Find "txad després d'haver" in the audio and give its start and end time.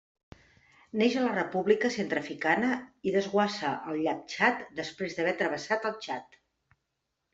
4.33-5.39